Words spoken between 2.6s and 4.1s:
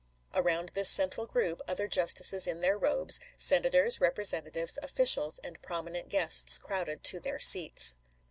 their robes, Senators,